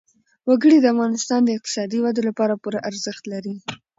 [0.49, 3.55] وګړي د افغانستان د اقتصادي ودې لپاره پوره ارزښت لري.